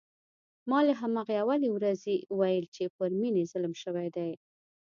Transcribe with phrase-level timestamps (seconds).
[0.69, 4.31] ما له همهغې اولې ورځې ویل چې پر مينې ظلم شوی دی